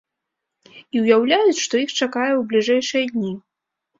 [0.97, 3.33] І ўяўляюць, што іх чакае ў бліжэйшыя дні.